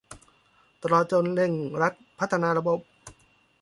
[0.81, 1.51] ตลอดจนเร่ง
[1.81, 2.79] รัดการพัฒนาระบบ